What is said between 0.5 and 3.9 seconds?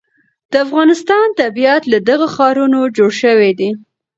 د افغانستان طبیعت له دغو ښارونو جوړ شوی دی.